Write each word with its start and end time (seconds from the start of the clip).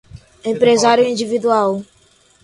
empresário 0.43 1.05
individual 1.11 1.85